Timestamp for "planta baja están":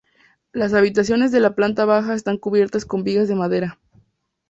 1.53-2.39